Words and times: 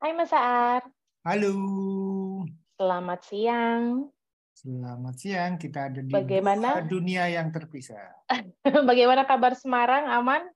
Hai 0.00 0.16
Mas 0.16 0.32
Aar. 0.32 0.80
Halo. 1.28 1.52
Selamat 2.80 3.20
siang. 3.20 4.08
Selamat 4.56 5.14
siang. 5.20 5.60
Kita 5.60 5.92
ada 5.92 6.00
di 6.00 6.08
Bagaimana? 6.08 6.80
dunia 6.88 7.28
yang 7.28 7.52
terpisah. 7.52 8.08
Bagaimana 8.88 9.28
kabar 9.28 9.52
Semarang? 9.52 10.08
Aman? 10.08 10.48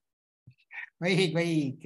Baik, 0.97 1.37
baik. 1.37 1.77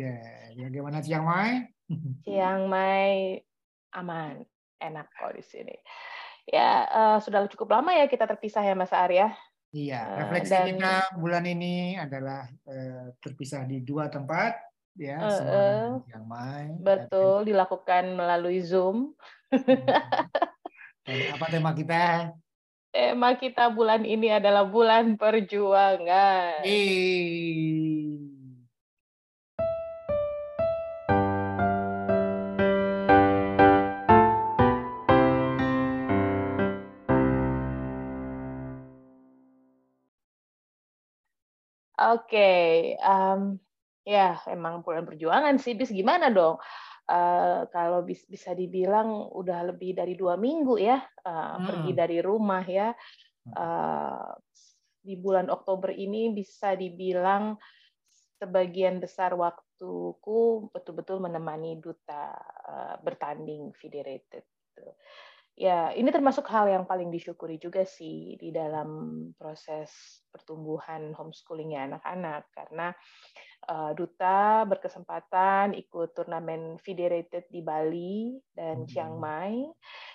Bagaimana 0.55 1.03
Chiang 1.03 1.27
Mai? 1.27 1.67
Chiang 2.23 2.71
Mai 2.71 3.43
aman, 3.91 4.39
enak 4.79 5.11
kok 5.11 5.35
di 5.35 5.43
sini. 5.43 5.75
Ya, 6.47 6.87
uh, 6.87 7.17
sudah 7.19 7.43
cukup 7.51 7.75
lama 7.75 7.91
ya 7.91 8.07
kita 8.07 8.23
terpisah 8.23 8.63
ya 8.63 8.71
Mas 8.71 8.95
Arya. 8.95 9.35
Iya, 9.75 9.99
eh, 9.99 10.15
refleksi 10.23 10.55
uh, 10.55 10.63
dan, 10.63 10.67
kita 10.71 10.95
bulan 11.19 11.43
ini 11.43 11.99
adalah 11.99 12.47
uh, 12.71 13.11
terpisah 13.19 13.67
di 13.67 13.83
dua 13.83 14.07
tempat, 14.07 14.68
ya, 14.97 15.17
uh, 15.21 15.41
uh, 15.43 15.85
Chiang 16.07 16.25
Mai. 16.25 16.73
Betul, 16.81 17.45
dilakukan 17.45 18.15
melalui 18.15 18.63
Zoom. 18.63 19.13
Dan 21.05 21.17
apa 21.33 21.45
tema 21.49 21.73
kita? 21.73 22.33
Tema 22.89 23.37
kita 23.37 23.69
bulan 23.69 24.01
ini 24.01 24.33
adalah 24.33 24.65
bulan 24.65 25.13
perjuangan. 25.13 26.65
Hey. 26.65 28.17
Oke, 41.99 42.31
okay. 42.31 42.69
um, 43.03 43.59
ya 44.09 44.41
emang 44.49 44.81
bulan 44.81 45.05
perjuangan 45.05 45.61
sih, 45.61 45.77
bis 45.77 45.93
gimana 45.93 46.33
dong? 46.33 46.57
Uh, 47.09 47.65
kalau 47.73 48.05
bis, 48.05 48.25
bisa 48.29 48.53
dibilang 48.53 49.33
udah 49.33 49.73
lebih 49.73 49.97
dari 49.97 50.13
dua 50.13 50.37
minggu 50.37 50.77
ya 50.77 51.01
uh, 51.25 51.57
hmm. 51.57 51.65
pergi 51.65 51.91
dari 51.93 52.17
rumah 52.21 52.65
ya. 52.65 52.89
Uh, 53.49 54.33
di 54.99 55.17
bulan 55.17 55.49
Oktober 55.49 55.93
ini 55.93 56.29
bisa 56.33 56.73
dibilang 56.77 57.57
sebagian 58.37 59.01
besar 59.01 59.33
waktuku 59.33 60.69
betul-betul 60.69 61.21
menemani 61.21 61.81
duta 61.81 62.33
uh, 62.65 62.95
bertanding 63.01 63.73
federated. 63.77 64.45
Gitu 64.45 64.89
ya 65.59 65.91
ini 65.91 66.07
termasuk 66.07 66.47
hal 66.47 66.71
yang 66.71 66.87
paling 66.87 67.11
disyukuri 67.11 67.59
juga 67.59 67.83
sih 67.83 68.39
di 68.39 68.47
dalam 68.47 69.19
proses 69.35 69.91
pertumbuhan 70.31 71.11
homeschoolingnya 71.11 71.83
anak-anak 71.91 72.47
karena 72.55 72.95
uh, 73.67 73.91
duta 73.91 74.63
berkesempatan 74.63 75.75
ikut 75.75 76.15
turnamen 76.15 76.79
federated 76.79 77.51
di 77.51 77.59
Bali 77.59 78.39
dan 78.55 78.85
hmm. 78.85 78.87
Chiang 78.87 79.19
Mai 79.19 79.67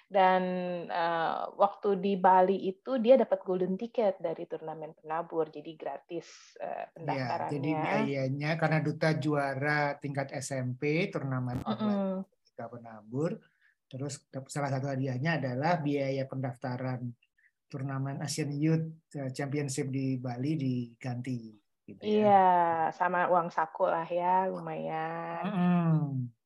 dan 0.08 0.42
uh, 0.88 1.52
waktu 1.60 2.00
di 2.00 2.16
Bali 2.16 2.64
itu 2.64 2.96
dia 2.96 3.20
dapat 3.20 3.44
golden 3.44 3.76
ticket 3.76 4.16
dari 4.24 4.48
turnamen 4.48 4.96
penabur 4.96 5.52
jadi 5.52 5.76
gratis 5.76 6.56
uh, 6.56 6.88
pendaftarannya. 6.96 7.52
Ya, 7.52 7.56
jadi 7.60 7.70
biayanya 7.76 8.50
karena 8.56 8.78
duta 8.80 9.12
juara 9.20 10.00
tingkat 10.00 10.32
SMP 10.32 11.12
turnamen 11.12 11.60
online 11.68 12.00
mm 12.00 12.24
-hmm. 12.24 12.68
penabur 12.72 13.36
Terus 13.88 14.24
salah 14.50 14.70
satu 14.72 14.90
hadiahnya 14.90 15.38
adalah 15.38 15.78
biaya 15.78 16.24
pendaftaran 16.24 17.04
turnamen 17.74 18.22
Asian 18.22 18.54
Youth 18.54 19.10
eh, 19.18 19.34
Championship 19.34 19.90
di 19.90 20.14
Bali 20.22 20.54
diganti. 20.54 21.50
Gitu 21.84 22.00
ya. 22.00 22.06
Iya, 22.06 22.48
sama 22.96 23.28
uang 23.28 23.52
saku 23.52 23.84
lah 23.90 24.08
ya, 24.08 24.48
lumayan. 24.48 25.42
Mm-hmm. 25.44 25.98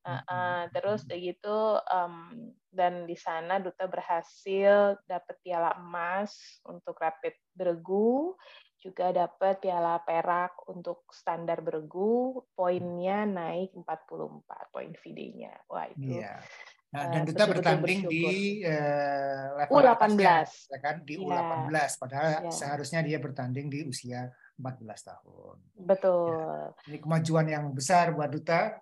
Uh, 0.08 0.24
uh, 0.24 0.60
terus 0.72 1.04
gitu 1.04 1.76
um, 1.84 2.32
dan 2.72 3.04
di 3.04 3.12
sana 3.12 3.60
duta 3.60 3.84
berhasil 3.84 4.96
dapat 5.04 5.36
piala 5.44 5.76
emas 5.76 6.32
untuk 6.64 6.96
rapid 6.96 7.36
bergu, 7.52 8.32
juga 8.80 9.12
dapat 9.12 9.60
piala 9.60 10.00
perak 10.00 10.64
untuk 10.64 11.04
standar 11.12 11.60
bergu, 11.60 12.40
poinnya 12.56 13.28
naik 13.28 13.76
44 13.76 14.72
poin 14.72 14.90
VD-nya. 14.96 15.54
Wah 15.68 15.92
itu. 15.92 16.24
Yeah 16.24 16.40
Nah, 16.88 17.04
dan 17.12 17.28
kita 17.28 17.44
bertanding 17.44 18.08
di 18.08 18.24
uh, 18.64 19.60
level 19.60 19.76
U18 19.76 19.92
atasnya, 19.92 20.36
ya 20.72 20.78
kan 20.80 20.96
di 21.04 21.14
U18 21.20 21.68
ya. 21.68 21.84
padahal 22.00 22.28
ya. 22.32 22.40
seharusnya 22.48 23.00
dia 23.04 23.18
bertanding 23.20 23.68
di 23.68 23.84
usia 23.84 24.32
14 24.56 24.88
tahun. 25.12 25.56
Betul. 25.84 26.32
Ya. 26.32 26.88
Ini 26.88 26.98
kemajuan 27.04 27.46
yang 27.52 27.64
besar 27.76 28.16
buat 28.16 28.32
duta 28.32 28.80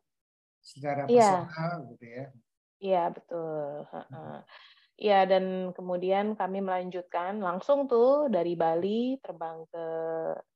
secara 0.62 1.10
iya. 1.10 1.46
personal 1.50 1.74
ya. 1.74 1.90
gitu 1.90 2.06
ya. 2.06 2.26
Iya, 2.76 3.04
betul. 3.10 3.66
Iya, 4.96 5.28
dan 5.28 5.76
kemudian 5.76 6.40
kami 6.40 6.64
melanjutkan 6.64 7.36
langsung 7.36 7.84
tuh 7.84 8.32
dari 8.32 8.56
Bali 8.56 9.20
terbang 9.20 9.68
ke 9.68 9.86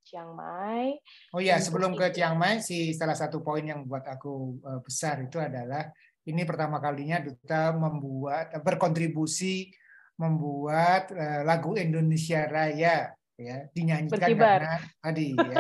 Chiang 0.01 0.33
Mai. 0.33 0.97
Oh 1.37 1.45
iya, 1.45 1.61
sebelum 1.61 1.93
ke 1.93 2.09
Chiang 2.09 2.41
Mai 2.41 2.65
si 2.65 2.97
salah 2.97 3.13
satu 3.13 3.45
poin 3.45 3.61
yang 3.61 3.85
buat 3.85 4.09
aku 4.09 4.65
uh, 4.65 4.81
besar 4.81 5.21
itu 5.21 5.37
adalah 5.37 5.93
ini 6.31 6.47
pertama 6.47 6.79
kalinya 6.79 7.19
duta 7.21 7.75
membuat 7.75 8.55
berkontribusi 8.63 9.71
membuat 10.21 11.11
uh, 11.13 11.43
lagu 11.43 11.75
Indonesia 11.75 12.45
Raya 12.47 13.13
ya 13.41 13.57
dinyanyikan 13.73 14.21
Berkibar. 14.21 14.61
karena 14.61 14.77
tadi 15.01 15.27
ya. 15.53 15.57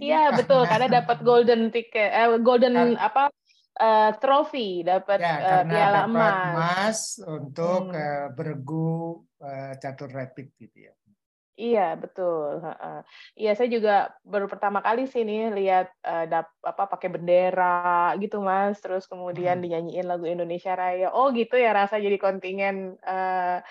Iya 0.00 0.22
betul 0.32 0.64
karena 0.64 0.88
dapat 1.04 1.18
golden 1.20 1.68
ticket 1.68 2.08
eh, 2.08 2.28
golden 2.40 2.96
apa 2.96 3.28
uh, 3.76 4.10
trofi 4.16 4.80
dapat 4.80 5.20
ya, 5.20 5.36
uh, 5.36 5.62
piala 5.68 6.00
emas. 6.08 6.34
emas 6.48 7.00
untuk 7.28 7.92
hmm. 7.92 8.00
uh, 8.00 8.26
bergu 8.32 9.20
uh, 9.44 9.72
catur 9.76 10.10
rapid 10.10 10.48
gitu 10.56 10.88
ya. 10.88 10.94
Iya 11.54 11.94
betul. 12.02 12.66
Iya 13.38 13.50
saya 13.54 13.68
juga 13.70 14.10
baru 14.26 14.50
pertama 14.50 14.82
kali 14.82 15.06
sih 15.06 15.22
nih 15.22 15.54
lihat 15.54 15.86
uh, 16.02 16.26
dap, 16.26 16.50
apa 16.66 16.90
pakai 16.90 17.08
bendera 17.14 18.10
gitu 18.18 18.42
mas, 18.42 18.82
terus 18.82 19.06
kemudian 19.06 19.58
hmm. 19.58 19.62
dinyanyiin 19.62 20.06
lagu 20.10 20.26
Indonesia 20.26 20.74
Raya. 20.74 21.14
Oh 21.14 21.30
gitu 21.30 21.54
ya 21.54 21.70
rasa 21.70 22.02
jadi 22.02 22.18
kontingen 22.18 22.98
uh, 23.06 23.62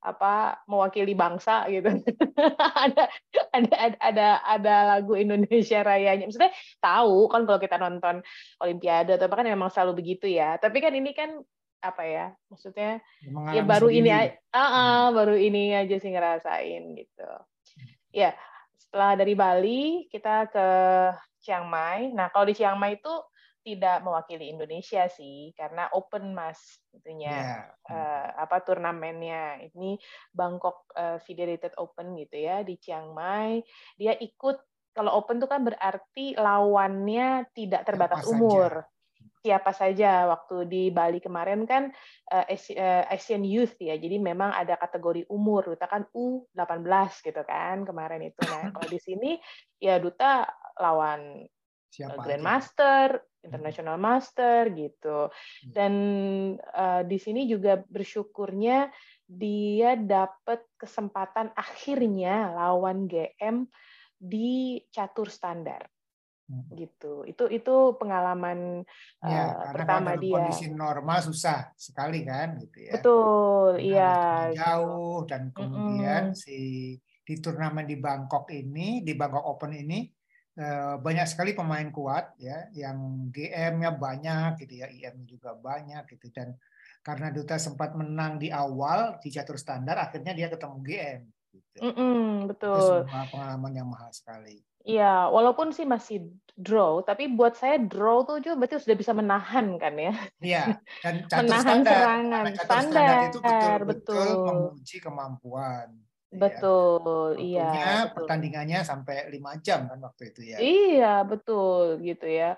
apa 0.00 0.60
mewakili 0.68 1.16
bangsa 1.16 1.64
gitu. 1.72 1.88
ada, 2.84 3.08
ada 3.56 3.74
ada 3.76 3.96
ada 4.00 4.28
ada 4.44 4.74
lagu 4.96 5.16
Indonesia 5.16 5.80
Rayanya. 5.80 6.28
Maksudnya 6.28 6.52
tahu 6.80 7.28
kan 7.32 7.48
kalau 7.48 7.60
kita 7.60 7.76
nonton 7.80 8.20
Olimpiade 8.60 9.16
atau 9.16 9.28
apa 9.28 9.40
kan 9.40 9.48
memang 9.48 9.72
selalu 9.72 10.04
begitu 10.04 10.28
ya. 10.28 10.60
Tapi 10.60 10.76
kan 10.84 10.92
ini 10.92 11.16
kan 11.16 11.40
apa 11.80 12.02
ya 12.04 12.26
maksudnya 12.52 13.00
ya 13.56 13.64
baru 13.64 13.88
sendiri. 13.88 14.04
ini 14.04 14.10
uh, 14.52 14.60
uh, 14.60 15.02
baru 15.16 15.34
ini 15.36 15.72
aja 15.72 15.96
sih 15.96 16.12
ngerasain 16.12 16.82
gitu. 16.96 17.30
Ya 18.12 18.36
setelah 18.76 19.16
dari 19.16 19.34
Bali 19.38 19.82
kita 20.12 20.50
ke 20.52 20.68
Chiang 21.40 21.66
Mai. 21.68 22.12
Nah 22.12 22.28
kalau 22.28 22.48
di 22.48 22.54
Chiang 22.56 22.76
Mai 22.76 23.00
itu 23.00 23.14
tidak 23.60 24.00
mewakili 24.00 24.48
Indonesia 24.48 25.04
sih 25.12 25.52
karena 25.52 25.92
open 25.92 26.32
mas 26.32 26.80
tentunya 26.88 27.68
yeah. 27.86 27.92
uh, 27.92 28.28
apa 28.44 28.64
turnamennya. 28.64 29.68
Ini 29.72 30.00
Bangkok 30.32 30.88
uh, 30.96 31.20
Federated 31.20 31.76
Open 31.76 32.16
gitu 32.16 32.40
ya 32.40 32.64
di 32.64 32.80
Chiang 32.80 33.12
Mai. 33.12 33.60
Dia 34.00 34.16
ikut 34.16 34.58
kalau 34.96 35.22
open 35.22 35.38
itu 35.38 35.48
kan 35.48 35.62
berarti 35.62 36.34
lawannya 36.34 37.46
tidak 37.54 37.86
terbatas 37.86 38.26
umur 38.26 38.84
siapa 39.40 39.72
saja 39.72 40.28
waktu 40.28 40.68
di 40.68 40.82
Bali 40.92 41.16
kemarin 41.16 41.64
kan 41.64 41.88
uh, 42.32 42.44
Asian 43.08 43.42
Youth 43.44 43.80
ya. 43.80 43.96
Jadi 43.96 44.20
memang 44.20 44.52
ada 44.52 44.76
kategori 44.76 45.24
umur. 45.32 45.72
Duta 45.72 45.88
kan 45.88 46.04
U18 46.12 47.24
gitu 47.24 47.42
kan 47.48 47.88
kemarin 47.88 48.20
itu. 48.28 48.40
Nah 48.44 48.68
kalau 48.72 48.88
di 48.88 49.00
sini 49.00 49.40
ya 49.80 49.96
duta 49.96 50.44
lawan 50.76 51.48
siapa 51.90 52.20
Grandmaster 52.22 53.18
hmm. 53.18 53.46
International 53.50 53.96
Master 53.98 54.60
gitu. 54.76 55.32
Hmm. 55.32 55.72
dan 55.72 55.92
uh, 56.76 57.02
di 57.02 57.18
sini 57.18 57.48
juga 57.48 57.80
bersyukurnya 57.80 58.92
dia 59.30 59.94
dapat 59.94 60.66
kesempatan 60.74 61.54
akhirnya 61.54 62.50
lawan 62.54 63.06
GM 63.06 63.66
di 64.20 64.82
catur 64.92 65.32
standar 65.32 65.86
gitu. 66.74 67.22
Itu 67.26 67.44
itu 67.46 67.74
pengalaman 67.96 68.82
ya, 69.22 69.42
uh, 69.54 69.72
pertama 69.74 70.18
dia. 70.18 70.34
kondisi 70.34 70.70
normal 70.70 71.22
susah 71.22 71.70
sekali 71.78 72.26
kan 72.26 72.58
gitu 72.58 72.78
ya. 72.90 72.92
Betul 72.98 73.70
iya 73.78 74.14
jauh 74.54 75.24
dan 75.26 75.54
kemudian 75.54 76.30
mm 76.30 76.34
-hmm. 76.34 76.38
si 76.38 76.58
di 77.22 77.34
turnamen 77.38 77.86
di 77.86 77.96
Bangkok 77.98 78.50
ini 78.50 79.06
di 79.06 79.14
Bangkok 79.14 79.46
Open 79.46 79.70
ini 79.70 80.02
uh, 80.58 80.98
banyak 80.98 81.26
sekali 81.30 81.54
pemain 81.54 81.86
kuat 81.94 82.34
ya 82.42 82.66
yang 82.74 83.30
GM-nya 83.30 83.94
banyak 83.94 84.66
gitu 84.66 84.82
ya 84.82 84.86
IM 84.90 85.22
juga 85.26 85.54
banyak 85.54 86.10
gitu. 86.10 86.34
Dan 86.34 86.58
karena 87.00 87.32
Duta 87.32 87.56
sempat 87.56 87.96
menang 87.96 88.36
di 88.36 88.52
awal 88.52 89.16
di 89.22 89.32
catur 89.32 89.56
standar 89.56 89.96
akhirnya 89.96 90.36
dia 90.36 90.50
ketemu 90.50 90.76
GM 90.82 91.20
gitu. 91.54 91.78
Mm 91.86 91.94
-mm, 91.94 92.26
betul. 92.50 92.76
Itu 92.76 93.06
semua 93.06 93.24
pengalaman 93.30 93.72
yang 93.72 93.88
mahal 93.88 94.10
sekali 94.10 94.60
Iya, 94.80 95.28
walaupun 95.28 95.76
sih 95.76 95.84
masih 95.84 96.32
draw, 96.56 97.04
tapi 97.04 97.28
buat 97.32 97.56
saya 97.56 97.80
draw 97.80 98.24
tuh 98.24 98.40
juga 98.40 98.60
berarti 98.60 98.80
sudah 98.80 98.96
bisa 98.96 99.12
menahan 99.12 99.76
kan 99.76 99.94
ya. 99.96 100.14
Iya, 100.40 100.62
dan 101.04 101.14
catur 101.30 101.44
menahan 101.48 101.64
standar. 101.64 101.92
serangan. 101.92 102.44
Catur 102.44 102.64
Standar, 102.64 102.80
standar 102.88 103.28
itu 103.28 103.38
betul-betul 103.40 104.16
betul. 104.16 104.44
menguji 104.44 104.96
kemampuan. 105.00 105.88
Ya. 106.30 106.38
Betul, 106.38 107.28
ya. 107.36 107.42
iya. 107.42 107.70
Betul. 108.06 108.14
pertandingannya 108.22 108.78
sampai 108.86 109.16
lima 109.34 109.58
jam 109.60 109.90
kan 109.90 109.98
waktu 109.98 110.22
itu 110.30 110.40
ya. 110.46 110.56
Iya, 110.62 111.14
betul 111.26 112.00
gitu 112.00 112.26
ya. 112.28 112.54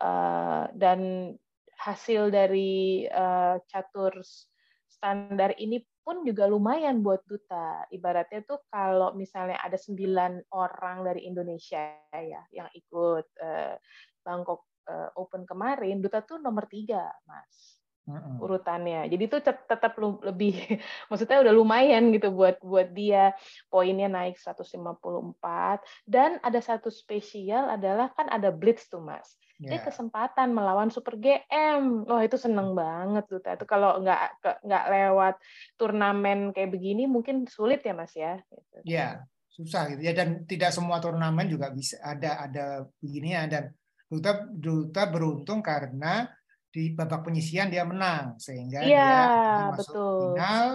Uh, 0.00 0.70
dan 0.72 1.32
hasil 1.76 2.32
dari 2.32 3.04
uh, 3.08 3.60
catur 3.68 4.20
standar 4.88 5.56
ini 5.56 5.80
pun 6.10 6.26
juga 6.26 6.50
lumayan 6.50 7.06
buat 7.06 7.22
duta. 7.22 7.86
Ibaratnya 7.94 8.42
tuh 8.42 8.66
kalau 8.66 9.14
misalnya 9.14 9.62
ada 9.62 9.78
sembilan 9.78 10.50
orang 10.50 11.06
dari 11.06 11.30
Indonesia 11.30 11.94
ya 12.10 12.42
yang 12.50 12.66
ikut 12.74 13.26
uh, 13.38 13.78
Bangkok 14.26 14.82
uh, 14.90 15.14
Open 15.14 15.46
kemarin, 15.46 16.02
duta 16.02 16.26
tuh 16.26 16.42
nomor 16.42 16.66
tiga, 16.66 17.06
mas 17.30 17.78
urutannya. 18.42 19.06
Jadi 19.06 19.22
itu 19.22 19.38
tetap 19.44 19.94
lebih 20.26 20.54
maksudnya 21.12 21.38
udah 21.46 21.54
lumayan 21.54 22.10
gitu 22.10 22.34
buat 22.34 22.58
buat 22.58 22.90
dia 22.90 23.30
poinnya 23.70 24.10
naik 24.10 24.34
154 24.34 24.74
dan 26.10 26.42
ada 26.42 26.58
satu 26.58 26.90
spesial 26.90 27.70
adalah 27.70 28.10
kan 28.18 28.26
ada 28.26 28.50
blitz 28.50 28.90
tuh 28.90 28.98
Mas. 28.98 29.38
Yeah. 29.60 29.76
Dia 29.76 29.78
ya. 29.78 29.86
kesempatan 29.92 30.56
melawan 30.56 30.88
Super 30.88 31.20
GM. 31.20 32.08
Wah, 32.08 32.24
itu 32.24 32.40
seneng 32.40 32.72
banget 32.72 33.28
tuh. 33.28 33.44
Itu 33.44 33.68
kalau 33.68 34.00
nggak 34.00 34.40
nggak 34.64 34.84
lewat 34.88 35.34
turnamen 35.76 36.56
kayak 36.56 36.72
begini 36.72 37.04
mungkin 37.04 37.44
sulit 37.44 37.84
ya 37.84 37.92
Mas 37.92 38.16
ya. 38.16 38.40
Gitu. 38.48 38.76
Iya, 38.88 38.96
yeah, 38.96 39.12
susah 39.60 39.92
gitu 39.92 40.00
ya 40.00 40.16
dan 40.16 40.48
tidak 40.48 40.72
semua 40.72 40.96
turnamen 41.04 41.44
juga 41.44 41.68
bisa 41.68 42.00
ada 42.00 42.48
ada 42.48 42.88
begini 43.02 43.36
ya 43.36 43.44
dan 43.44 43.68
Duta 44.10 44.48
Duta 44.48 45.06
beruntung 45.06 45.60
karena 45.60 46.26
di 46.70 46.94
babak 46.94 47.26
penyisian 47.26 47.68
dia 47.68 47.82
menang 47.82 48.38
sehingga 48.40 48.80
ya, 48.86 48.88
dia 48.88 49.14
masuk 49.74 49.90
betul. 49.90 50.18
final 50.34 50.66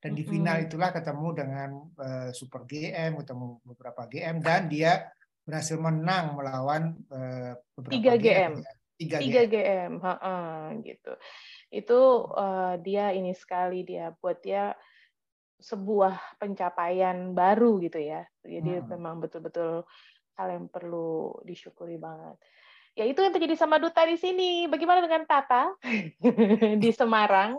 dan 0.00 0.12
di 0.12 0.24
final 0.24 0.56
itulah 0.60 0.90
ketemu 0.92 1.28
dengan 1.32 1.70
uh, 1.96 2.28
Super 2.32 2.64
GM 2.68 3.20
ketemu 3.24 3.46
beberapa 3.64 4.02
GM 4.08 4.36
dan 4.40 4.68
dia 4.68 5.04
berhasil 5.44 5.76
menang 5.76 6.34
melawan 6.36 6.96
uh, 7.12 7.52
beberapa 7.76 8.16
3 8.16 8.24
GM. 8.24 8.52
Tiga 8.94 9.18
3 9.20 9.24
GM, 9.24 9.48
GM. 9.50 9.92
Ha 10.00 10.14
-ha, 10.16 10.36
gitu. 10.80 11.12
Itu 11.68 12.00
uh, 12.32 12.80
dia 12.80 13.12
ini 13.12 13.36
sekali 13.36 13.84
dia 13.84 14.12
buat 14.18 14.40
dia 14.40 14.72
sebuah 15.60 16.40
pencapaian 16.40 17.32
baru 17.32 17.80
gitu 17.80 18.00
ya. 18.00 18.24
Jadi 18.44 18.84
hmm. 18.84 18.88
memang 18.92 19.20
betul-betul 19.22 19.84
hal 20.36 20.48
yang 20.50 20.66
perlu 20.68 21.40
disyukuri 21.46 21.96
banget. 21.96 22.36
Ya 22.94 23.10
itu 23.10 23.18
yang 23.26 23.34
terjadi 23.34 23.58
sama 23.58 23.82
Duta 23.82 24.06
di 24.06 24.14
sini. 24.14 24.70
Bagaimana 24.70 25.02
dengan 25.02 25.26
Tata 25.26 25.74
di 26.82 26.90
Semarang? 26.94 27.58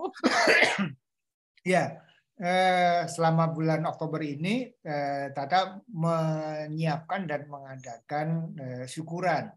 ya, 1.68 2.00
eh, 2.40 3.04
selama 3.08 3.52
bulan 3.52 3.86
Oktober 3.88 4.20
ini 4.24 4.68
eh, 4.68 5.32
Tata 5.32 5.80
menyiapkan 5.92 7.28
dan 7.28 7.48
mengadakan 7.48 8.28
eh, 8.58 8.86
syukuran 8.88 9.52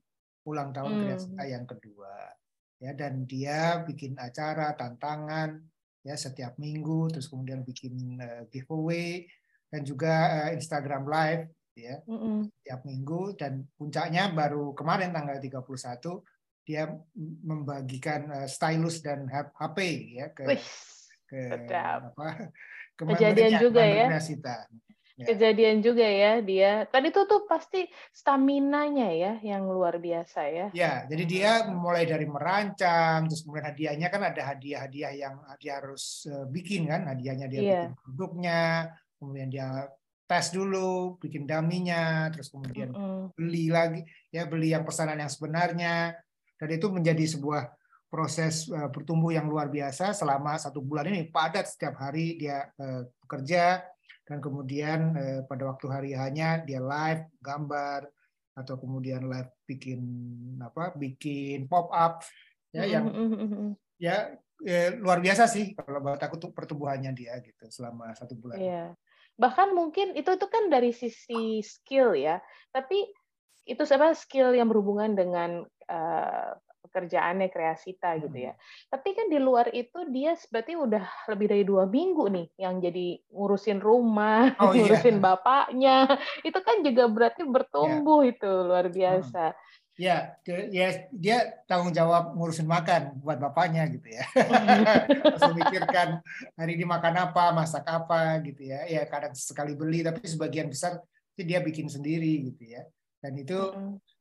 ulang 0.49 0.73
tahun 0.73 1.13
hmm. 1.13 1.39
Yang 1.45 1.67
kedua. 1.77 2.15
Ya, 2.79 2.95
dan 2.95 3.27
dia 3.27 3.83
bikin 3.83 4.15
acara 4.23 4.71
tantangan 4.79 5.59
ya 6.07 6.15
setiap 6.15 6.55
minggu, 6.63 7.11
terus 7.11 7.27
kemudian 7.27 7.67
bikin 7.67 8.23
uh, 8.23 8.47
giveaway 8.55 9.27
dan 9.67 9.83
juga 9.83 10.15
uh, 10.47 10.51
Instagram 10.55 11.05
Live 11.11 11.45
ya 11.79 12.03
mm 12.03 12.19
-hmm. 12.19 12.39
tiap 12.67 12.81
minggu 12.83 13.39
dan 13.39 13.63
puncaknya 13.79 14.35
baru 14.35 14.75
kemarin 14.75 15.15
tanggal 15.15 15.39
31 15.39 15.63
dia 16.67 16.91
membagikan 17.47 18.21
uh, 18.35 18.49
stylus 18.51 18.99
dan 19.01 19.31
HP 19.31 19.79
ya 20.19 20.27
ke 20.35 20.45
Wih, 20.45 20.63
ke 21.29 21.61
apa 21.69 22.27
ke 22.99 23.03
kejadian 23.05 23.53
juga 23.61 23.85
ya 23.85 24.09
Ya. 25.19 25.35
kejadian 25.35 25.83
juga 25.83 26.07
ya 26.07 26.39
dia. 26.39 26.87
Tadi 26.87 27.11
itu 27.11 27.27
tuh 27.27 27.43
pasti 27.51 27.91
stamina-nya 28.15 29.11
ya 29.11 29.33
yang 29.43 29.67
luar 29.67 29.99
biasa 29.99 30.47
ya. 30.47 30.67
Ya, 30.71 31.11
jadi 31.11 31.25
dia 31.27 31.51
mulai 31.75 32.07
dari 32.07 32.23
merancang, 32.23 33.27
terus 33.27 33.43
kemudian 33.43 33.67
hadiahnya 33.67 34.15
kan 34.15 34.23
ada 34.23 34.55
hadiah-hadiah 34.55 35.13
yang 35.19 35.35
dia 35.59 35.83
harus 35.83 36.23
eh, 36.31 36.47
bikin 36.47 36.87
kan, 36.87 37.11
hadiahnya 37.11 37.51
dia 37.51 37.59
yeah. 37.59 37.75
bikin 37.91 37.95
produknya, 37.99 38.63
kemudian 39.19 39.49
dia 39.51 39.91
tes 40.31 40.55
dulu, 40.55 41.19
bikin 41.19 41.51
daminya, 41.51 42.31
terus 42.31 42.55
kemudian 42.55 42.95
mm-hmm. 42.95 43.35
beli 43.35 43.75
lagi, 43.75 44.07
ya 44.31 44.47
beli 44.47 44.71
yang 44.71 44.87
pesanan 44.87 45.19
yang 45.19 45.33
sebenarnya, 45.33 46.15
dan 46.63 46.69
itu 46.71 46.87
menjadi 46.95 47.25
sebuah 47.27 47.75
proses 48.09 48.69
uh, 48.73 48.89
bertumbuh 48.89 49.31
yang 49.31 49.47
luar 49.47 49.69
biasa 49.69 50.17
selama 50.17 50.57
satu 50.57 50.81
bulan 50.81 51.09
ini 51.13 51.29
padat 51.29 51.69
setiap 51.69 52.01
hari 52.01 52.41
dia 52.41 52.69
uh, 52.81 53.05
bekerja 53.25 53.85
dan 54.25 54.39
kemudian 54.41 55.01
uh, 55.17 55.41
pada 55.45 55.69
waktu 55.69 55.87
hari 55.89 56.11
hanya 56.17 56.65
dia 56.65 56.81
live 56.81 57.29
gambar 57.41 58.09
atau 58.59 58.75
kemudian 58.81 59.29
live 59.29 59.53
bikin 59.69 60.01
apa 60.59 60.97
bikin 60.99 61.71
pop 61.71 61.93
up 61.95 62.25
ya 62.75 62.85
yang 62.85 63.07
mm-hmm. 63.07 63.71
ya 64.03 64.35
eh, 64.67 64.99
luar 64.99 65.23
biasa 65.23 65.47
sih 65.47 65.73
kalau 65.79 66.03
buat 66.03 66.21
aku 66.21 66.37
tuh 66.37 66.51
pertumbuhannya 66.51 67.15
dia 67.15 67.39
gitu 67.39 67.71
selama 67.71 68.11
satu 68.19 68.35
bulan. 68.35 68.59
Yeah 68.59 68.91
bahkan 69.39 69.71
mungkin 69.71 70.19
itu 70.19 70.35
itu 70.35 70.47
kan 70.51 70.67
dari 70.67 70.91
sisi 70.91 71.63
skill 71.63 72.19
ya 72.19 72.43
tapi 72.75 73.07
itu 73.65 73.83
apa 73.87 74.13
skill 74.19 74.51
yang 74.51 74.67
berhubungan 74.67 75.15
dengan 75.15 75.63
uh, 75.87 76.53
pekerjaannya 76.89 77.53
kreasita 77.53 78.17
gitu 78.17 78.49
ya. 78.49 78.57
Hmm. 78.57 78.89
Tapi 78.97 79.09
kan 79.13 79.27
di 79.29 79.39
luar 79.39 79.69
itu 79.77 80.09
dia 80.09 80.33
berarti 80.49 80.73
udah 80.75 81.05
lebih 81.29 81.47
dari 81.53 81.65
dua 81.69 81.85
minggu 81.85 82.25
nih 82.33 82.47
yang 82.57 82.81
jadi 82.81 83.21
ngurusin 83.29 83.79
rumah, 83.79 84.57
oh, 84.57 84.73
iya. 84.73 84.89
ngurusin 84.89 85.21
iya. 85.21 85.23
bapaknya. 85.23 85.97
Itu 86.41 86.59
kan 86.65 86.81
juga 86.81 87.05
berarti 87.07 87.43
bertumbuh 87.45 88.25
yeah. 88.25 88.33
itu 88.33 88.51
luar 88.65 88.87
hmm. 88.89 88.97
biasa. 88.97 89.45
Hmm. 89.53 89.77
Ya, 89.99 90.39
dia, 90.47 91.11
dia 91.11 91.39
tanggung 91.67 91.91
jawab 91.91 92.31
ngurusin 92.39 92.71
makan 92.71 93.19
buat 93.19 93.35
bapaknya 93.43 93.83
gitu 93.91 94.07
ya. 94.07 94.23
Harus 95.27 95.43
memikirkan 95.51 96.23
hari 96.55 96.79
ini 96.79 96.87
makan 96.87 97.19
apa, 97.19 97.51
masak 97.51 97.83
apa 97.83 98.39
gitu 98.47 98.63
ya. 98.63 98.87
Ya 98.87 99.03
kadang 99.11 99.35
sekali 99.35 99.75
beli 99.75 100.07
tapi 100.07 100.23
sebagian 100.23 100.71
besar 100.71 101.03
itu 101.35 101.43
dia 101.43 101.59
bikin 101.59 101.91
sendiri 101.91 102.47
gitu 102.47 102.63
ya. 102.79 102.87
Dan 103.19 103.43
itu 103.43 103.59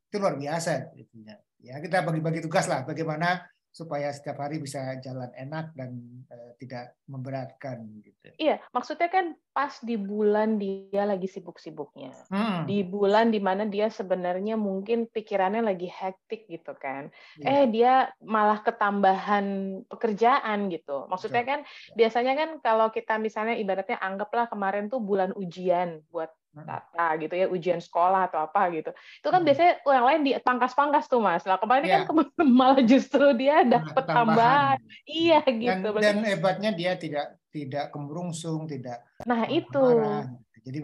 itu 0.08 0.16
luar 0.18 0.36
biasa 0.40 0.96
gitu 0.96 1.16
ya. 1.24 1.36
Ya 1.58 1.76
kita 1.84 2.06
bagi-bagi 2.06 2.40
tugas 2.46 2.70
lah 2.70 2.86
bagaimana 2.86 3.44
supaya 3.78 4.10
setiap 4.10 4.42
hari 4.42 4.58
bisa 4.58 4.98
jalan 5.06 5.30
enak 5.38 5.70
dan 5.78 6.02
uh, 6.34 6.58
tidak 6.58 6.98
memberatkan 7.06 7.86
gitu. 8.02 8.34
Iya, 8.42 8.58
maksudnya 8.74 9.06
kan 9.06 9.38
pas 9.54 9.78
di 9.86 9.94
bulan 10.02 10.58
dia 10.58 11.06
lagi 11.06 11.30
sibuk-sibuknya. 11.30 12.10
Hmm. 12.34 12.66
Di 12.66 12.82
bulan 12.82 13.30
di 13.30 13.38
mana 13.38 13.70
dia 13.70 13.94
sebenarnya 13.94 14.58
mungkin 14.58 15.06
pikirannya 15.06 15.62
lagi 15.62 15.86
hektik 15.94 16.50
gitu 16.50 16.74
kan. 16.74 17.14
Yeah. 17.38 17.54
Eh 17.54 17.66
dia 17.70 17.94
malah 18.26 18.66
ketambahan 18.66 19.46
pekerjaan 19.86 20.74
gitu. 20.74 21.06
Maksudnya 21.06 21.46
Betul. 21.46 21.52
kan 21.54 21.60
yeah. 21.62 21.96
biasanya 22.02 22.34
kan 22.34 22.50
kalau 22.66 22.88
kita 22.90 23.22
misalnya 23.22 23.62
ibaratnya 23.62 24.02
anggaplah 24.02 24.50
kemarin 24.50 24.90
tuh 24.90 25.06
bulan 25.06 25.38
ujian 25.38 26.02
buat 26.10 26.34
data 26.64 27.08
gitu 27.20 27.34
ya 27.34 27.46
ujian 27.52 27.82
sekolah 27.82 28.32
atau 28.32 28.46
apa 28.46 28.72
gitu 28.74 28.92
itu 28.96 29.28
kan 29.28 29.42
hmm. 29.42 29.48
biasanya 29.50 29.74
yang 29.84 30.06
lain 30.06 30.22
di 30.24 30.32
pangkas-pangkas 30.40 31.06
tuh 31.12 31.22
mas 31.22 31.44
lah 31.44 31.60
kemarin 31.60 31.86
yeah. 31.86 32.06
kan 32.06 32.16
iya. 32.18 32.46
malah 32.62 32.82
justru 32.82 33.26
dia 33.36 33.62
dapat 33.68 34.04
tambahan 34.08 34.80
iya 35.06 35.42
gitu 35.46 35.88
dan, 35.98 36.02
dan 36.02 36.18
hebatnya 36.26 36.72
dia 36.74 36.94
tidak 36.96 37.38
tidak 37.52 37.92
kemurungsung 37.94 38.66
tidak 38.66 39.04
nah 39.28 39.46
itu 39.46 39.82
marah. 39.82 40.32
jadi 40.64 40.80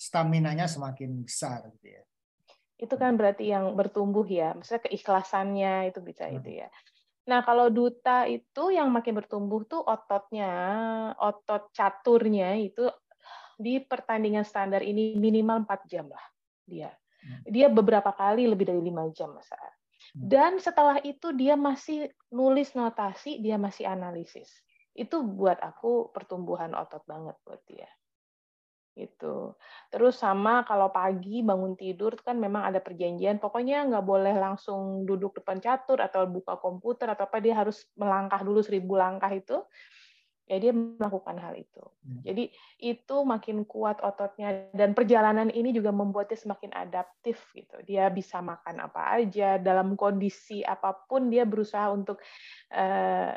stamina 0.00 0.56
nya 0.56 0.66
semakin 0.66 1.22
besar 1.22 1.68
gitu 1.78 1.98
ya 1.98 2.02
itu 2.82 2.94
kan 2.98 3.14
berarti 3.14 3.46
yang 3.46 3.78
bertumbuh 3.78 4.26
ya 4.26 4.58
maksudnya 4.58 4.82
keikhlasannya 4.90 5.94
itu 5.94 6.02
bisa 6.02 6.26
hmm. 6.26 6.38
itu 6.42 6.50
ya 6.66 6.68
Nah, 7.22 7.38
kalau 7.46 7.70
duta 7.70 8.26
itu 8.26 8.74
yang 8.74 8.90
makin 8.90 9.14
bertumbuh 9.14 9.62
tuh 9.62 9.78
ototnya, 9.78 10.50
otot 11.22 11.70
caturnya 11.70 12.58
itu 12.58 12.82
di 13.62 13.78
pertandingan 13.78 14.42
standar 14.42 14.82
ini 14.82 15.14
minimal 15.14 15.62
4 15.62 15.86
jam 15.86 16.10
lah 16.10 16.24
dia. 16.66 16.90
Hmm. 17.22 17.42
Dia 17.46 17.70
beberapa 17.70 18.10
kali 18.10 18.50
lebih 18.50 18.66
dari 18.66 18.82
lima 18.82 19.06
jam 19.14 19.30
masa. 19.30 19.54
Hmm. 19.54 20.26
Dan 20.26 20.52
setelah 20.58 20.98
itu 21.06 21.30
dia 21.30 21.54
masih 21.54 22.10
nulis 22.34 22.74
notasi, 22.74 23.38
dia 23.38 23.54
masih 23.56 23.86
analisis. 23.86 24.50
Itu 24.92 25.22
buat 25.22 25.62
aku 25.62 26.10
pertumbuhan 26.10 26.74
otot 26.74 27.06
banget 27.06 27.38
buat 27.46 27.62
dia. 27.64 27.88
Itu. 28.92 29.56
Terus 29.88 30.20
sama 30.20 30.68
kalau 30.68 30.92
pagi 30.92 31.40
bangun 31.40 31.78
tidur 31.80 32.12
kan 32.20 32.36
memang 32.36 32.68
ada 32.68 32.82
perjanjian, 32.82 33.40
pokoknya 33.40 33.88
nggak 33.88 34.04
boleh 34.04 34.36
langsung 34.36 35.08
duduk 35.08 35.40
depan 35.40 35.64
catur 35.64 36.02
atau 36.02 36.28
buka 36.28 36.60
komputer 36.60 37.08
atau 37.08 37.24
apa 37.24 37.40
dia 37.40 37.56
harus 37.56 37.88
melangkah 37.96 38.42
dulu 38.44 38.60
seribu 38.60 39.00
langkah 39.00 39.32
itu 39.32 39.64
ya 40.46 40.56
dia 40.58 40.72
melakukan 40.74 41.38
hal 41.38 41.54
itu. 41.54 41.84
Hmm. 42.02 42.20
Jadi 42.26 42.50
itu 42.82 43.16
makin 43.22 43.62
kuat 43.62 44.02
ototnya 44.02 44.68
dan 44.74 44.92
perjalanan 44.92 45.48
ini 45.48 45.70
juga 45.70 45.94
membuatnya 45.94 46.38
semakin 46.38 46.74
adaptif 46.74 47.38
gitu. 47.54 47.78
Dia 47.86 48.10
bisa 48.10 48.42
makan 48.42 48.82
apa 48.82 49.22
aja 49.22 49.56
dalam 49.62 49.94
kondisi 49.94 50.66
apa 50.66 50.92
pun 51.06 51.30
dia 51.30 51.46
berusaha 51.46 51.88
untuk 51.94 52.18
uh, 52.74 53.32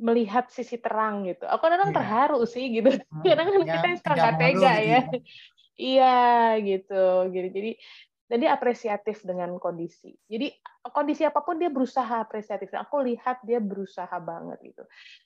melihat 0.00 0.48
sisi 0.48 0.80
terang 0.80 1.28
gitu. 1.28 1.44
Aku 1.44 1.68
kadang 1.68 1.92
yeah. 1.92 1.98
terharu 2.00 2.40
sih 2.48 2.72
gitu. 2.72 2.90
Hmm. 3.12 3.22
Kadang 3.28 3.46
kan 3.52 3.54
ya, 3.62 3.74
kita 3.76 3.88
suka 4.00 4.30
tega 4.40 4.74
ya. 4.80 5.00
Iya 5.76 6.20
gitu. 6.64 7.04
Gitu. 7.32 7.48
Jadi 7.52 7.70
dan 8.26 8.36
dia 8.40 8.50
apresiatif 8.54 9.20
dengan 9.26 9.58
kondisi. 9.60 10.14
Jadi 10.24 10.48
kondisi 10.88 11.26
apa 11.26 11.44
pun 11.44 11.60
dia 11.60 11.68
berusaha 11.68 12.22
apresiatif. 12.22 12.72
Aku 12.72 13.02
lihat 13.04 13.44
dia 13.44 13.60
berusaha 13.60 14.12
banget 14.22 14.58
gitu. 14.62 14.84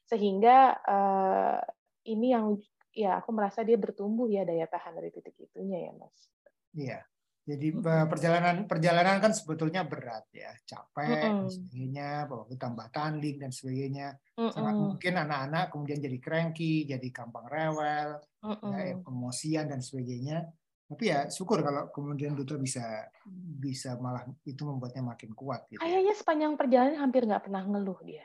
Sehingga 0.09 0.75
uh, 0.83 1.61
ini 2.09 2.35
yang 2.35 2.57
ya 2.97 3.21
aku 3.21 3.31
merasa 3.31 3.61
dia 3.61 3.77
bertumbuh 3.77 4.27
ya 4.27 4.43
daya 4.43 4.65
tahan 4.67 4.97
dari 4.97 5.13
titik 5.13 5.37
itunya 5.37 5.87
ya 5.87 5.93
Mas. 5.95 6.17
Iya. 6.75 7.01
Jadi 7.47 7.79
perjalanan 8.11 8.67
perjalanan 8.67 9.23
kan 9.23 9.31
sebetulnya 9.31 9.87
berat 9.87 10.27
ya, 10.35 10.51
capek 10.67 11.07
mm 11.07 11.15
-mm. 11.15 11.23
dan 11.23 11.35
sebagainya, 11.47 12.11
bahwa 12.27 12.45
tambah 12.59 12.87
tanding 12.91 13.37
dan 13.39 13.55
sebagainya. 13.55 14.19
Mm 14.35 14.43
-mm. 14.43 14.51
Sangat 14.51 14.75
mungkin 14.75 15.15
anak-anak 15.15 15.71
kemudian 15.71 16.03
jadi 16.03 16.19
cranky, 16.19 16.91
jadi 16.91 17.07
gampang 17.15 17.47
rewel, 17.47 18.19
mm 18.43 18.51
-mm. 18.51 18.71
ya, 18.75 18.83
emosian 18.99 19.71
dan 19.71 19.79
sebagainya 19.79 20.43
tapi 20.87 21.11
ya 21.11 21.27
syukur 21.27 21.67
kalau 21.67 21.91
kemudian 21.91 22.39
Dutra 22.39 22.55
bisa 22.63 23.11
bisa 23.59 23.99
malah 23.99 24.23
itu 24.47 24.63
membuatnya 24.63 25.03
makin 25.03 25.35
kuat 25.35 25.67
gitu. 25.67 25.83
Kayaknya 25.83 26.15
sepanjang 26.15 26.55
perjalanan 26.55 27.03
hampir 27.03 27.27
nggak 27.27 27.43
pernah 27.51 27.67
ngeluh 27.67 27.99
dia. 28.07 28.23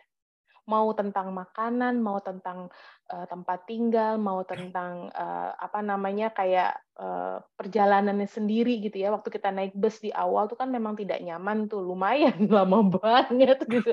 Mau 0.70 0.94
tentang 0.94 1.34
makanan, 1.34 1.98
mau 1.98 2.22
tentang 2.22 2.70
uh, 3.10 3.26
tempat 3.26 3.66
tinggal, 3.66 4.22
mau 4.22 4.46
tentang 4.46 5.10
uh, 5.10 5.58
apa 5.58 5.82
namanya 5.82 6.30
kayak 6.30 6.78
uh, 7.02 7.42
perjalanannya 7.58 8.30
sendiri 8.30 8.78
gitu 8.78 9.02
ya. 9.02 9.10
Waktu 9.10 9.34
kita 9.34 9.50
naik 9.50 9.74
bus 9.74 9.98
di 9.98 10.14
awal 10.14 10.46
tuh 10.46 10.62
kan 10.62 10.70
memang 10.70 10.94
tidak 10.94 11.18
nyaman 11.18 11.66
tuh, 11.66 11.82
lumayan 11.82 12.46
lama 12.56 12.86
banget 12.94 13.58
gitu. 13.66 13.92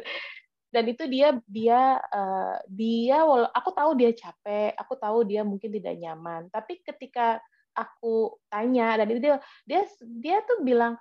Dan 0.68 0.84
itu 0.92 1.08
dia 1.08 1.40
dia 1.48 2.04
uh, 2.12 2.60
dia 2.68 3.24
aku 3.48 3.72
tahu 3.72 3.96
dia 3.96 4.12
capek, 4.12 4.76
aku 4.76 4.92
tahu 5.00 5.24
dia 5.24 5.40
mungkin 5.40 5.72
tidak 5.72 5.96
nyaman. 5.96 6.52
Tapi 6.52 6.84
ketika 6.84 7.40
aku 7.78 8.34
tanya 8.50 8.98
dan 8.98 9.06
itu 9.14 9.20
dia 9.22 9.36
dia 9.62 9.82
dia 10.02 10.36
tuh 10.42 10.66
bilang 10.66 10.98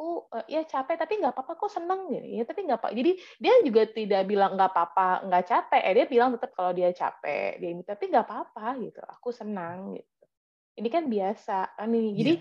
aku 0.00 0.24
uh, 0.32 0.44
ya 0.48 0.64
capek 0.64 0.96
tapi 0.96 1.20
nggak 1.20 1.32
apa-apa 1.36 1.52
kok 1.56 1.72
seneng 1.72 2.08
gitu. 2.12 2.26
Ya 2.40 2.42
tapi 2.44 2.60
nggak 2.68 2.78
apa 2.80 2.88
jadi 2.92 3.12
dia 3.40 3.54
juga 3.64 3.82
tidak 3.88 4.22
bilang 4.28 4.56
nggak 4.56 4.70
apa-apa 4.72 5.08
nggak 5.28 5.44
capek. 5.48 5.82
Eh 5.84 5.92
dia 5.96 6.06
bilang 6.08 6.28
tetap 6.36 6.50
kalau 6.52 6.72
dia 6.76 6.88
capek 6.92 7.60
dia 7.60 7.70
ini 7.72 7.82
tapi 7.84 8.08
nggak 8.08 8.24
apa-apa 8.24 8.66
gitu. 8.80 9.00
Aku 9.04 9.28
senang 9.32 9.96
gitu. 9.96 10.24
Ini 10.80 10.88
kan 10.88 11.04
biasa 11.08 11.76
kan 11.76 11.92
ini. 11.92 12.16
Jadi 12.16 12.32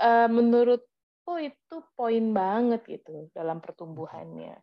yeah. 0.00 0.24
uh, 0.24 0.28
menurutku 0.32 1.34
itu 1.40 1.76
poin 1.96 2.24
banget 2.32 2.84
gitu 2.88 3.28
dalam 3.36 3.60
pertumbuhannya 3.60 4.56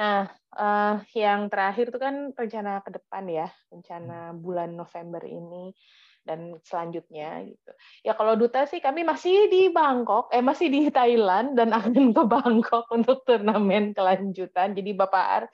nah 0.00 0.32
uh, 0.56 1.04
yang 1.12 1.52
terakhir 1.52 1.92
itu 1.92 1.98
kan 2.00 2.32
rencana 2.32 2.80
ke 2.80 2.96
depan 2.96 3.28
ya 3.28 3.52
rencana 3.68 4.32
bulan 4.32 4.72
November 4.72 5.20
ini 5.28 5.76
dan 6.24 6.56
selanjutnya 6.64 7.42
gitu. 7.48 7.72
Ya 8.04 8.12
kalau 8.12 8.36
duta 8.36 8.68
sih 8.68 8.78
kami 8.78 9.02
masih 9.02 9.48
di 9.48 9.72
Bangkok, 9.72 10.28
eh 10.32 10.44
masih 10.44 10.68
di 10.68 10.92
Thailand 10.92 11.56
dan 11.56 11.72
akan 11.78 12.12
ke 12.12 12.22
Bangkok 12.24 12.86
untuk 12.92 13.24
turnamen 13.24 13.96
kelanjutan. 13.96 14.76
Jadi 14.76 14.90
Bapak 14.92 15.26
Ar 15.26 15.44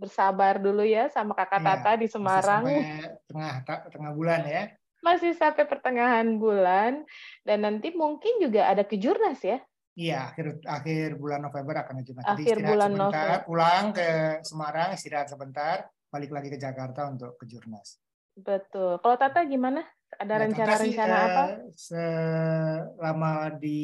bersabar 0.00 0.56
dulu 0.56 0.80
ya 0.80 1.12
sama 1.12 1.36
Kakak 1.36 1.60
ya, 1.60 1.66
Tata 1.76 1.92
di 2.00 2.08
Semarang. 2.08 2.64
Sampai 2.64 3.20
tengah 3.28 3.52
tengah 3.92 4.12
bulan 4.16 4.40
ya. 4.48 4.62
Masih 5.00 5.32
sampai 5.32 5.64
pertengahan 5.64 6.36
bulan 6.36 7.08
dan 7.44 7.64
nanti 7.64 7.92
mungkin 7.96 8.40
juga 8.40 8.68
ada 8.68 8.84
kejurnas 8.84 9.40
ya. 9.40 9.60
Iya, 9.98 10.30
akhir 10.30 10.62
akhir 10.64 11.08
bulan 11.18 11.42
November 11.42 11.82
akan 11.82 11.94
kejurnas. 12.02 12.26
Akhir 12.30 12.56
Jadi 12.62 12.70
bulan 12.70 12.90
sebentar, 12.94 13.26
November. 13.26 13.46
pulang 13.46 13.84
ke 13.90 14.08
Semarang, 14.46 14.88
istirahat 14.94 15.28
sebentar, 15.28 15.76
balik 16.08 16.30
lagi 16.30 16.48
ke 16.48 16.58
Jakarta 16.58 17.10
untuk 17.10 17.34
kejurnas. 17.42 17.98
Betul. 18.38 19.02
Kalau 19.02 19.16
Tata 19.18 19.42
gimana? 19.44 19.82
Ada 20.10 20.34
ya, 20.34 20.42
rencana-rencana 20.46 21.14
ya, 21.14 21.26
apa? 21.26 21.44
Selama 21.74 23.32
di 23.58 23.80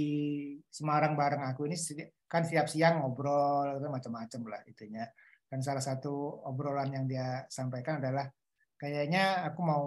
Semarang 0.71 1.15
bareng 1.15 1.43
aku 1.47 1.71
ini 1.71 1.79
kan 2.27 2.43
siap 2.43 2.67
siang 2.67 3.03
ngobrol 3.03 3.79
macam-macam 3.87 4.41
lah 4.51 4.61
itunya. 4.67 5.07
Dan 5.47 5.63
salah 5.63 5.83
satu 5.83 6.43
obrolan 6.43 6.91
yang 6.91 7.07
dia 7.07 7.47
sampaikan 7.47 8.03
adalah 8.03 8.27
kayaknya 8.75 9.47
aku 9.47 9.61
mau 9.63 9.85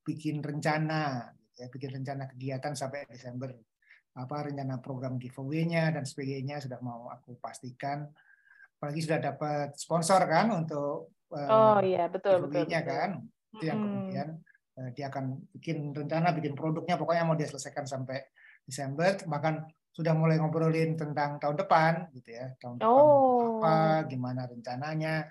bikin 0.00 0.40
rencana, 0.40 1.28
ya, 1.52 1.68
bikin 1.68 2.00
rencana 2.00 2.28
kegiatan 2.32 2.72
sampai 2.72 3.04
Desember. 3.08 3.52
Apa 4.12 4.48
rencana 4.50 4.76
program 4.78 5.16
giveaway-nya 5.16 5.94
dan 5.96 6.04
sebagainya 6.04 6.60
sudah 6.60 6.78
mau 6.84 7.08
aku 7.08 7.40
pastikan. 7.40 8.04
Apalagi 8.76 9.00
sudah 9.04 9.20
dapat 9.22 9.78
sponsor 9.78 10.20
kan 10.26 10.52
untuk 10.52 11.16
eh, 11.32 11.48
Oh 11.48 11.80
iya 11.80 12.10
betul 12.12 12.46
betul, 12.48 12.68
betul. 12.68 12.82
kan. 12.84 13.10
Itu 13.52 13.64
yang 13.68 13.80
kemudian 13.80 14.28
Eh, 14.72 14.90
dia 14.96 15.12
akan 15.12 15.36
bikin 15.52 15.92
rencana, 15.92 16.32
bikin 16.32 16.56
produknya, 16.56 16.96
pokoknya 16.96 17.28
mau 17.28 17.36
dia 17.36 17.44
selesaikan 17.44 17.84
sampai 17.84 18.24
Desember, 18.64 19.20
bahkan 19.28 19.68
sudah 19.92 20.16
mulai 20.16 20.40
ngobrolin 20.40 20.96
tentang 20.96 21.36
tahun 21.36 21.60
depan, 21.60 22.08
gitu 22.16 22.32
ya, 22.32 22.56
tahun 22.56 22.80
depan 22.80 22.88
oh. 22.88 23.60
apa, 23.60 24.08
gimana 24.08 24.48
rencananya, 24.48 25.28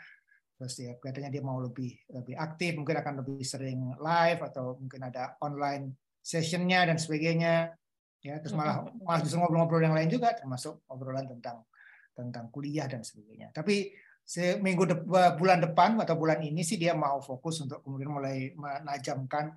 terus 0.62 0.78
ya 0.78 0.94
kelihatannya 0.94 1.34
dia 1.34 1.42
mau 1.42 1.58
lebih 1.58 1.90
lebih 2.14 2.38
aktif, 2.38 2.78
mungkin 2.78 3.02
akan 3.02 3.14
lebih 3.26 3.42
sering 3.42 3.98
live 3.98 4.42
atau 4.46 4.78
mungkin 4.78 5.10
ada 5.10 5.34
online 5.42 5.98
sessionnya 6.22 6.94
dan 6.94 7.02
sebagainya, 7.02 7.74
ya, 8.22 8.38
terus 8.40 8.54
malah 8.54 8.88
malah 9.01 9.20
justru 9.25 9.42
ngobrol-ngobrol 9.42 9.82
yang 9.82 9.98
lain 9.98 10.10
juga, 10.10 10.34
termasuk 10.38 10.86
obrolan 10.88 11.25
tentang 11.25 11.66
tentang 12.13 12.48
kuliah 12.54 12.86
dan 12.86 13.01
sebagainya. 13.01 13.50
Tapi 13.51 13.92
seminggu 14.22 14.86
de 14.86 14.96
bulan 15.36 15.60
depan 15.60 15.98
atau 16.00 16.16
bulan 16.16 16.40
ini 16.40 16.62
sih 16.62 16.78
dia 16.78 16.94
mau 16.94 17.20
fokus 17.20 17.66
untuk 17.66 17.82
kemudian 17.82 18.13
mulai 18.13 18.54
menajamkan 18.54 19.51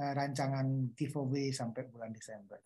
uh, 0.00 0.12
rancangan 0.16 0.96
giveaway 0.96 1.52
sampai 1.52 1.86
bulan 1.86 2.10
Desember. 2.10 2.58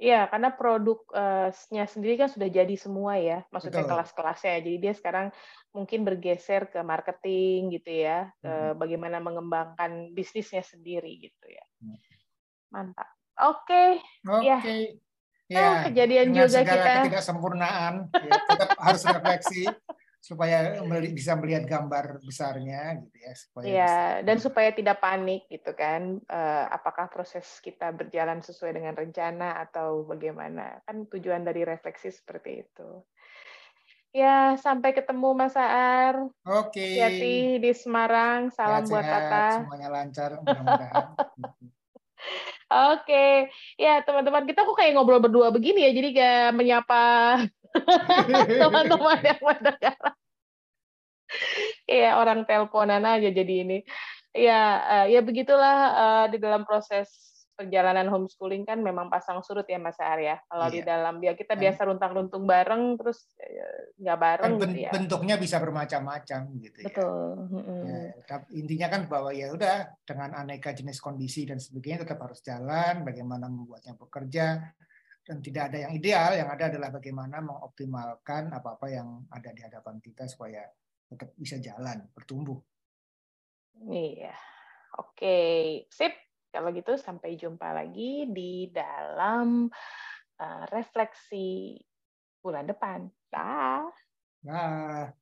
Iya, 0.00 0.32
karena 0.32 0.48
produknya 0.56 1.84
sendiri 1.84 2.16
kan 2.16 2.32
sudah 2.32 2.48
jadi 2.48 2.72
semua 2.72 3.20
ya, 3.20 3.44
maksudnya 3.52 3.84
kelas-kelasnya. 3.84 4.64
Jadi 4.64 4.80
dia 4.80 4.96
sekarang 4.96 5.28
mungkin 5.76 6.08
bergeser 6.08 6.72
ke 6.72 6.80
marketing 6.80 7.68
gitu 7.76 8.08
ya, 8.08 8.32
ke 8.40 8.48
hmm. 8.48 8.80
bagaimana 8.80 9.20
mengembangkan 9.20 10.16
bisnisnya 10.16 10.64
sendiri 10.64 11.20
gitu 11.20 11.52
ya. 11.52 11.64
Hmm. 11.84 12.00
Mantap. 12.72 13.19
Oke. 13.48 13.64
Okay. 13.64 13.90
Oke. 14.28 14.56
Okay. 14.60 14.82
Ya. 15.50 15.58
ya. 15.58 15.70
kejadian 15.90 16.30
juga 16.30 16.62
segala 16.62 16.70
kita 16.70 16.90
ketidaksempurnaan, 17.02 17.94
ya, 18.14 18.32
tetap 18.46 18.70
harus 18.86 19.02
refleksi 19.02 19.62
supaya 20.20 20.76
bisa 21.08 21.32
melihat 21.40 21.64
gambar 21.64 22.20
besarnya 22.20 23.00
gitu 23.00 23.16
ya 23.24 23.32
supaya 23.32 23.64
ya 23.64 23.94
dan 24.20 24.36
supaya 24.36 24.68
tidak 24.76 25.00
panik 25.00 25.48
gitu 25.48 25.72
kan 25.72 26.20
uh, 26.28 26.68
apakah 26.68 27.08
proses 27.08 27.48
kita 27.64 27.88
berjalan 27.96 28.44
sesuai 28.44 28.76
dengan 28.76 28.92
rencana 28.92 29.56
atau 29.64 30.04
bagaimana 30.04 30.84
kan 30.84 31.08
tujuan 31.08 31.40
dari 31.40 31.64
refleksi 31.64 32.12
seperti 32.12 32.68
itu 32.68 33.00
ya 34.12 34.60
sampai 34.60 34.92
ketemu 34.92 35.32
Mas 35.32 35.56
Aar 35.56 36.28
oke 36.44 36.68
okay. 36.68 37.00
hati 37.00 37.36
di 37.56 37.72
Semarang 37.72 38.52
salam 38.52 38.84
sehat, 38.84 38.92
buat 38.92 39.04
Tata 39.08 39.48
semuanya 39.64 39.88
lancar 39.88 40.30
mudah-mudahan 40.36 41.06
Oke, 42.70 43.50
ya 43.74 43.98
teman-teman 44.06 44.46
kita 44.46 44.62
kok 44.62 44.78
kayak 44.78 44.94
ngobrol 44.94 45.18
berdua 45.18 45.50
begini 45.50 45.86
ya, 45.86 45.90
jadi 45.90 46.08
kayak 46.14 46.50
menyapa 46.54 47.02
teman-teman 48.62 49.18
yang 49.26 49.42
mendengar. 49.42 49.98
Iya, 51.90 52.14
orang 52.14 52.46
teleponan 52.46 53.02
aja 53.02 53.26
jadi 53.30 53.54
ini. 53.66 53.82
Ya, 54.30 54.62
ya 55.10 55.18
begitulah 55.18 55.78
uh, 55.98 56.24
di 56.30 56.38
dalam 56.38 56.62
proses 56.62 57.10
perjalanan 57.60 58.08
homeschooling 58.08 58.64
kan 58.64 58.80
memang 58.80 59.12
pasang 59.12 59.44
surut 59.44 59.68
ya 59.68 59.76
Mas 59.76 60.00
Arya. 60.00 60.40
Kalau 60.48 60.72
iya. 60.72 60.74
di 60.74 60.80
dalam 60.80 61.20
ya 61.20 61.36
kita 61.36 61.60
biasa 61.60 61.84
runtang-runtung 61.84 62.48
bareng 62.48 62.96
terus 62.96 63.36
ya, 63.36 63.68
nggak 64.00 64.16
ya, 64.16 64.24
bareng 64.24 64.52
ben, 64.56 64.60
gitu 64.64 64.78
ya. 64.80 64.90
Bentuknya 64.96 65.36
bisa 65.36 65.60
bermacam-macam 65.60 66.40
gitu 66.56 66.78
ya. 66.80 66.86
Betul. 66.88 67.20
ya. 67.84 68.00
Ya, 68.24 68.36
intinya 68.56 68.88
kan 68.88 69.02
bahwa 69.12 69.30
ya 69.36 69.52
udah 69.52 69.92
dengan 70.08 70.32
aneka 70.32 70.72
jenis 70.72 71.04
kondisi 71.04 71.44
dan 71.44 71.60
sebagainya 71.60 72.08
tetap 72.08 72.24
harus 72.24 72.40
jalan, 72.40 73.04
bagaimana 73.04 73.52
membuatnya 73.52 73.92
bekerja, 73.92 74.72
dan 75.20 75.36
tidak 75.44 75.68
ada 75.68 75.84
yang 75.84 75.92
ideal, 75.92 76.32
yang 76.32 76.48
ada 76.48 76.72
adalah 76.72 76.88
bagaimana 76.88 77.44
mengoptimalkan 77.44 78.56
apa-apa 78.56 78.86
yang 78.88 79.28
ada 79.28 79.52
di 79.52 79.60
hadapan 79.60 80.00
kita 80.00 80.24
supaya 80.24 80.64
tetap 81.12 81.36
bisa 81.36 81.60
jalan, 81.60 82.08
bertumbuh. 82.16 82.56
Iya, 83.84 84.32
oke, 84.96 85.36
sip. 85.92 86.29
Kalau 86.50 86.74
gitu 86.74 86.98
sampai 86.98 87.38
jumpa 87.38 87.70
lagi 87.70 88.26
di 88.26 88.66
dalam 88.74 89.70
uh, 90.38 90.64
refleksi 90.74 91.78
bulan 92.42 92.66
depan. 92.66 93.06
Dah. 93.30 93.86
Dah. 94.42 95.19